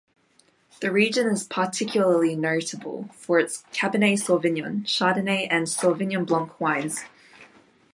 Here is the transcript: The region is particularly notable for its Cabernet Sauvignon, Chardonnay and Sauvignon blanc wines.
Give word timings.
The 0.79 0.91
region 0.91 1.27
is 1.27 1.43
particularly 1.43 2.35
notable 2.35 3.11
for 3.13 3.37
its 3.37 3.61
Cabernet 3.71 4.17
Sauvignon, 4.19 4.83
Chardonnay 4.83 5.45
and 5.51 5.67
Sauvignon 5.67 6.25
blanc 6.25 6.59
wines. 6.59 7.03